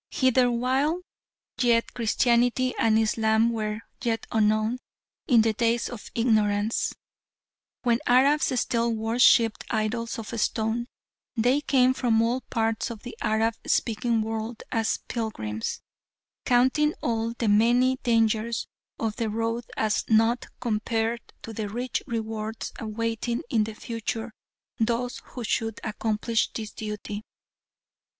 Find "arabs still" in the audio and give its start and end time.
8.11-8.91